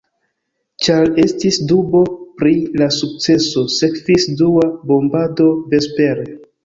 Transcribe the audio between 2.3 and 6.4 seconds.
pri la sukceso, sekvis dua bombado vespere.